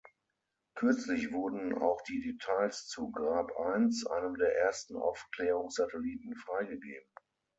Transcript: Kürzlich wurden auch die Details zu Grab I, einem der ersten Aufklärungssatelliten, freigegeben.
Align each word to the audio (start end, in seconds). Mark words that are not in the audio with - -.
Kürzlich 0.73 1.31
wurden 1.31 1.75
auch 1.77 2.01
die 2.01 2.21
Details 2.21 2.87
zu 2.87 3.11
Grab 3.11 3.51
I, 3.51 3.87
einem 4.09 4.35
der 4.35 4.57
ersten 4.57 4.95
Aufklärungssatelliten, 4.97 6.35
freigegeben. 6.37 7.13